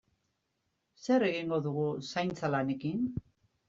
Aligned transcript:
Zer 1.03 1.27
egingo 1.29 1.61
dugu 1.69 1.87
zaintza 2.11 2.55
lanekin? 2.59 3.09